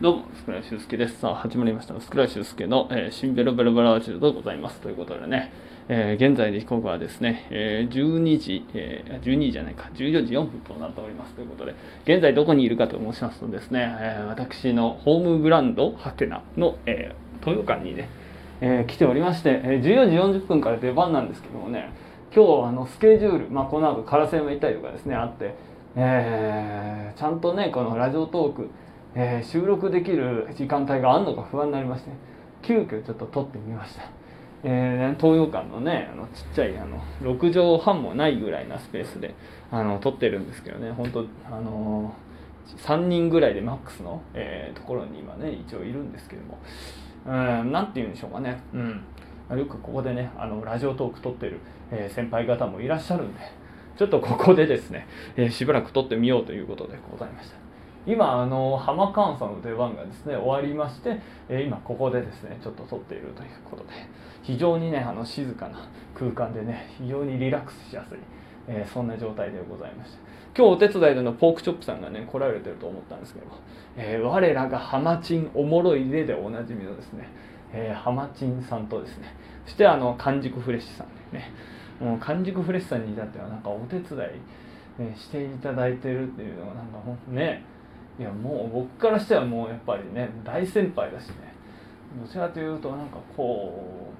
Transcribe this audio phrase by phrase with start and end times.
[0.00, 1.18] どうも、スクライ修介です。
[1.18, 2.00] さあ、始まりました。
[2.00, 4.78] スクライ修介の、えー、新ベロベロベロラジオでございます。
[4.78, 5.50] ということでね、
[5.88, 11.74] えー、現在時刻はですね、えー、12時、えー、12時じゃないか、14時4分となっておりますということで、
[12.04, 18.08] 現在どこにいるかと申しますとですね、えー、私のホームグランドハテナの、えー、豊館にね、
[18.60, 21.90] えー、来ておりまして、え、14時40分から出番なんですけどもね、
[22.32, 25.56] 今日あのスケジュール、まあ、この後カラセもいたりとかですね、あって、
[25.96, 28.70] えー、ちゃんとね、このラジオトーク、
[29.20, 32.10] えー、収録できる時間帯があるのか不安になりまして、
[32.62, 34.02] 急遽ちょっと撮ってみました。
[34.62, 39.34] えー、東洋館のねあのちっちゃいあの6畳半もないぐらいなスペースで
[39.70, 46.58] あの撮ってるんですけどね本当あのー、3人ぐらいでマックスの、えー、ところに今ね一応いるんですけども
[47.24, 48.78] 何て言うんでしょうかね、う
[49.54, 51.60] ん、よくここでねあのラジオトーク撮ってる、
[51.92, 53.40] えー、先輩方もいらっしゃるんで
[53.96, 57.67] ちょっとここでですね、え、しばらく撮ってみようということでございました。
[58.06, 63.90] 今あの浜監査の出番がですね終わりまして、え今ここでですねちょっと撮っているということで
[64.42, 68.18] 非常にねあの静かな空間でね非常にリラックスしやすい、
[68.66, 70.18] えー、そんな状態でございまして。
[70.56, 73.46] 今日お手伝いでのポークチョップさんがね来られてると思ったんですけど、
[73.96, 77.28] えー、我らがハマチンおもろいででおなじみのですね、
[77.72, 81.52] えー、ハマチンさんとですねそしてあの完熟フレッシュさんでね。
[82.00, 84.18] もう完熟フレッシュさんに至ってはなんかお手伝
[84.98, 87.64] い、ね、していただいてるっていうのがなんかほんね
[88.18, 91.54] いやもう僕からしてはもうやっぱりね大先輩だしね。
[92.20, 94.10] どちらというとなんかこ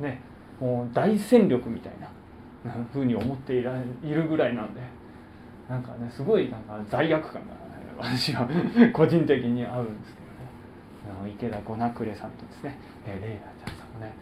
[0.00, 0.20] うね
[0.60, 2.10] もう大戦力みたいな
[2.92, 4.80] ふうに思っていらいるぐらいなんで
[5.68, 7.54] なんかねすごいなんか罪悪感が、
[7.98, 8.48] 私は。
[8.92, 11.30] 個人的に合うんですけどね。
[11.32, 14.12] 池田五名暮さんとですね、えレイラちゃんさんもね。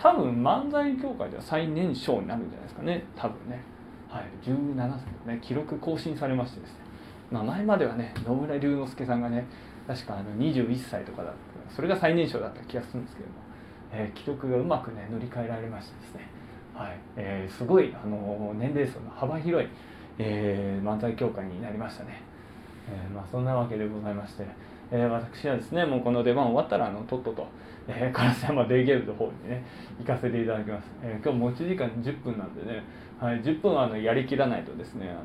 [0.00, 3.04] 多分漫才協会では最年少になるんじゃないですかね。
[3.16, 3.60] 多分ね。
[4.08, 4.24] はい。
[4.42, 4.86] 17歳
[5.26, 6.81] のね記録更新されましてですね。
[7.32, 9.46] まあ、前まではね野村龍之介さんがね
[9.86, 13.34] 確かあの21歳とかだったそれが最年少だった気がするんですけども、
[13.92, 16.28] えー、記録がうまくね乗り換えられましてですね、
[16.74, 16.98] はい。
[17.16, 19.68] えー、すごいあの年齢層の幅広い、
[20.18, 22.22] えー、漫才協会になりましたね、
[22.88, 24.44] えーまあ、そんなわけでございまして、
[24.90, 27.46] えー、私はですねもうこの出番終わったらあのとっとと、
[27.88, 29.64] えー、烏山デイゲルの方にね
[29.98, 32.82] 行かせていただきます、え、今日持ち時間10分なんでね、
[33.18, 35.22] はい、10分はあのやりきらないとですねあの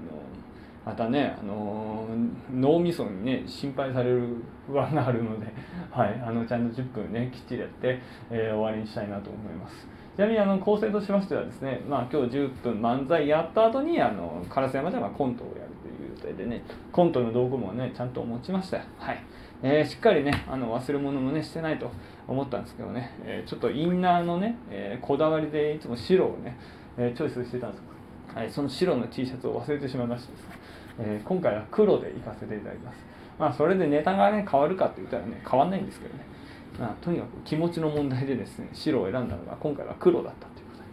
[0.88, 2.08] またね、あの
[2.50, 5.48] 脳みそにね心配される不安があるので、
[5.92, 8.00] はい、あのちゃんと10分ねきっちりやって、
[8.30, 9.86] えー、終わりにしたいなと思います。
[10.16, 18.78] ちなみにあの構成としましてはですね、まあ、今日10分漫才やった後にあの烏山ではコントをやるという予定でねコントの道具もねちゃんと持ちました。
[18.98, 19.22] はい。
[19.62, 21.92] えー、しっかりねあの忘れ物もねしてないと
[22.30, 26.58] 思ったんですけどね、えー、ちょっとインナーのね、えー、こだわりでいつも白をね、
[26.98, 27.98] えチョイスしてたんです。
[28.34, 30.57] はい、その白の T シャツを忘れてしまいましてですね。
[31.00, 32.98] えー、今回は黒で行かせていただきます。
[33.40, 36.26] まあそれでネタがね変わるかって言ったらね変わんないんですけどね、
[36.80, 40.84] まあ、とにかく気持ちの問題でですね白を選んだのが今回は黒だったということで。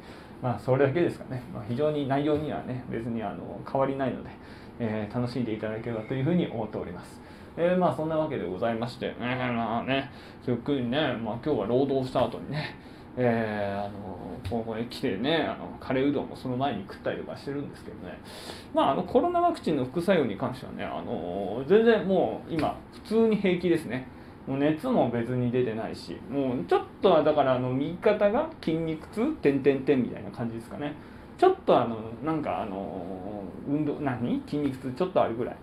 [0.42, 4.30] まあそれだけですかね、まあ、非常に内容にはね別にあの変わりないので、
[4.78, 7.20] えー、楽しんでいただければというふうに思っております。
[7.56, 10.10] えー、まあそんなわけでございまして、えー、まあね、
[10.46, 12.74] ゆっくりね、まあ今日は労働した後にね、
[13.16, 18.18] えー、あのここへ来てねあのカレーうどんもその前に食ったりとかしてるんですけどね。
[18.74, 24.08] まああのコロナワクチンの副作用に関してはねあの全然もう今普通に平気ですね。
[24.46, 30.94] もう熱も別に出てないしもうちょっとはだからあの右肩が筋肉痛てんてんてんみたいな感じですかね。
[31.38, 34.42] ちょっとあのなんかあの運動何？
[34.46, 35.56] 筋肉痛ちょっとあるぐらい。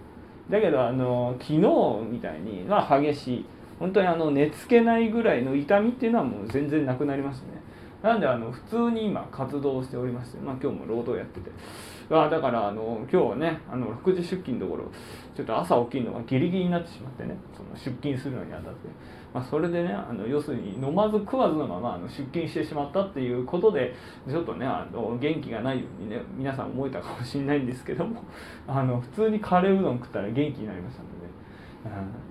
[0.50, 1.60] だけどあの昨日
[2.12, 3.46] みたいにまあ激しい
[3.82, 7.62] 本当にあの寝つけないぐらいの痛みっていうのはもう全然なくなりましたね。
[8.04, 11.50] なんであの普通に今活動しておりまして、まあ、今日も労働やってて。
[12.18, 14.92] あだからあの今日はねあの6時出勤のところ
[15.36, 18.90] ちょっと朝起きるのがギリギリになってしまってねその出勤するのにあたって、
[19.34, 23.96] まあ、それでねあの要するに飲まず食わずのままあの出勤してしまったっていうことで
[24.28, 28.24] ちょっとねあの元気がないようにね皆さん思えたかもしれないんですけども
[28.68, 31.31] あの普通にカレーうどん食ったら元気になりましたのでね。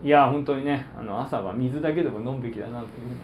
[0.02, 3.16] いや本当にねあの朝は水だけでも飲むべきだなというふうに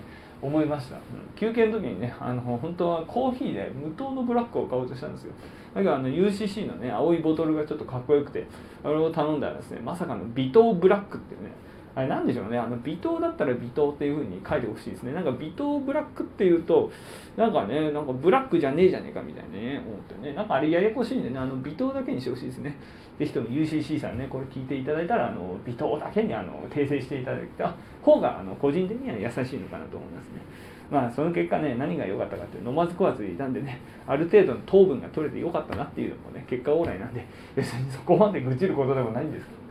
[0.42, 1.02] 思いました、うん、
[1.34, 5.32] 休憩の時にねあの本当はコーヒーで無糖のブラックを買おうとしたんですよ。
[5.74, 8.46] だけどあの UCC のね青いボトルがちょっとかっこよくて
[8.82, 11.50] あれを頼んだらですねまさかの微糖ブラックっていうね
[11.96, 12.58] あれなんでしょうね。
[12.58, 15.14] あの微糖だったら微糖っていうふうに書いてほしいですね。
[15.14, 16.92] なんか微糖ブラックっていうと
[17.38, 20.34] なんかねなんかブラックじゃねえじゃねえかみたいなね思ってね。
[20.34, 21.38] なんかあれややこしいんでね。
[21.38, 22.76] あの微糖だけにしてほしいですね。
[23.18, 30.42] ぜひとも UCC さんねこれ聞いていただいたらあの微糖だけにあの訂正していただいた方があの個人的には優しいのかなと思いますね。
[30.90, 37.26] まあその結果ね何が良かったかって飲まず食わずいたんでねある程度の糖分が取れて良かったなっていうのもね結果オーライなんで
[37.56, 39.65] 別にそこまで愚痴ることでもないんですけど。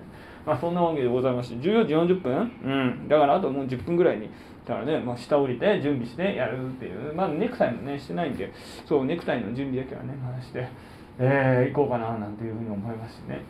[0.46, 2.52] まあそんなわけでございまして14時40分？
[2.64, 2.70] う
[3.06, 3.08] ん。
[3.08, 4.30] だからあともう10分ぐらいに
[4.66, 7.14] だからね、まあ、下降りて準備してやるっていう。
[7.14, 8.52] まあネクタイもねしてないんで。
[8.88, 10.68] そうネクタイの準備だけはねまあして
[11.18, 13.42] えー、行こうかななんていうふうに思いますしね。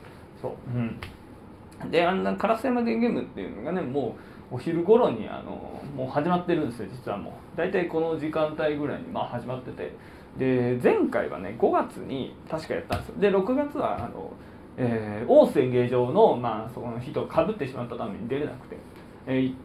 [0.42, 0.51] そう。
[0.74, 1.92] うん。
[1.92, 4.15] であんな烏山電ゲームっていうのがねも
[4.51, 7.57] うお昼頃にあのもう始まってるんですよ実はもう。
[7.57, 9.94] 大体この時間帯ぐらいにまあ始まってて。
[10.38, 13.15] で前回はね5月に確かやったんですよ。
[13.19, 14.33] で6月はあの、
[14.77, 18.77] えー、大須演芸場の,、まあそこの人かぶってしまったために出れなくて、
[19.25, 19.56] えー、1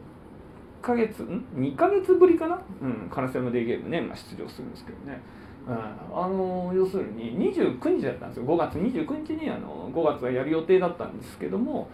[0.81, 2.61] ヶ月ん？2ヶ月ぶりかな？
[2.81, 5.21] うん烏山デーゲームね、まあ、出場するんですけどね。
[5.67, 8.45] うん、あの要するに29日だったんですよ。
[8.45, 11.87] 5月29日にあの5月はやる予定だったんですけども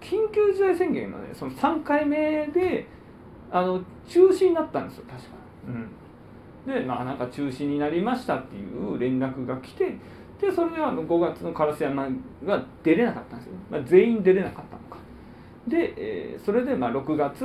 [0.00, 2.86] 緊急事態宣言のねその3回目で
[3.50, 5.28] あの中止になったんですよ確か、
[6.66, 9.96] うん、でまあなんか中止になりましたっていう連絡が来て
[10.40, 12.08] でそれであの5月の烏山
[12.44, 14.98] が出れなかったんですよ、まあ、全員出れなかったのか。
[15.66, 17.44] で、えー、それでまあ6月、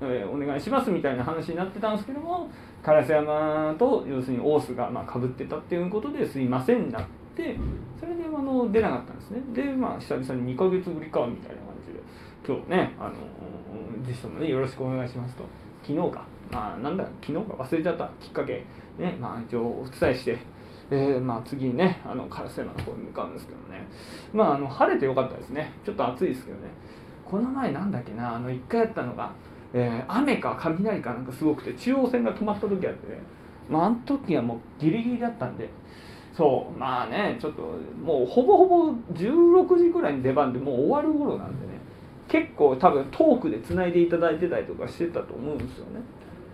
[0.00, 2.48] えー、お願いしますみたいな話になってたんですけども
[2.82, 7.04] 烏山と要するに大須がかぶってたっていうことですいませんになっ
[7.36, 7.56] て
[7.98, 9.40] それであの出なかったんですね。
[9.52, 12.00] でまあ久々に2ヶ月ぶりかみたいな感じで
[12.46, 13.12] 今日ねあの
[14.04, 15.44] ぜひともねよろしくお願いしますと。
[15.82, 16.24] 昨日か。
[16.50, 18.64] まあなんだ昨日か忘れちゃったきっかけ。
[18.98, 20.38] ねまあ一応お伝えして
[20.90, 23.86] えー、まあ次ねあの烏山の方に向かうんですけどね。
[24.32, 25.72] まああの晴れてよかったですね。
[25.84, 26.68] ちょっと暑いですけどね。
[27.24, 29.32] この前なんだっけなあの1回やったのが
[29.72, 33.20] えー、雨か雷かなんかすごくて中央線が止まった時あって、ね、
[33.68, 35.68] まあ、あの時はもうギリギリだったんで。
[36.32, 37.62] そうまあねちょっと
[38.02, 41.72] もうほぼほぼ16時ぐらいに出番でもう終わる頃なんでね。
[42.28, 46.00] 結構多分トークでつないでいただいてたりとかしてたと思うんですよね。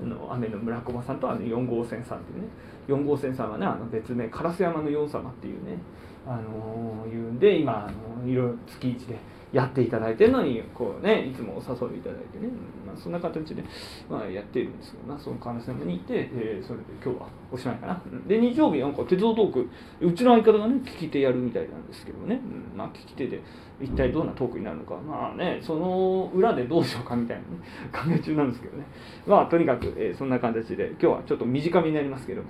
[0.05, 2.49] の雨の村駒さんとあの4号線さんっていうね
[2.89, 5.79] 4号線さんはねあの別名烏山の四様っていうね
[6.27, 7.91] あの、いうんで今あ
[8.23, 9.17] のいろいろ月1で
[9.53, 12.49] やっていただいてるのにこうねいつもお誘いいただいてね、
[12.87, 13.63] まあ、そんな形で、
[14.11, 15.19] まあ、やっているんですけどな。
[15.19, 18.03] その関西にいて、えー、それで今日はおしまいかな。
[18.27, 19.71] で日曜日なんか鉄道トーク
[20.01, 22.41] うちの相方がね聞き手やるみたいなんですけどね、
[22.77, 23.41] まあ聞き手で
[23.81, 24.97] 一体どんなトークになるのか。
[24.97, 27.49] まあねその裏でどうしようかみたいなね
[27.93, 28.85] 考え中なんですけどね。
[29.27, 32.49] まあとにかく、えー、そんな形で今日はちょっと短めになりますけども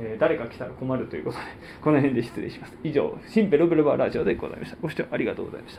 [0.00, 1.42] えー、誰か来たら困るということで、
[1.82, 2.78] この辺で失礼します。
[2.84, 4.76] 以上、シンペロブルバーラジオでございました。
[4.80, 5.76] ご視聴ありがとうございました。